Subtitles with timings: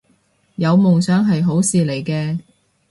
[0.55, 2.39] 有夢想係好事嚟嘅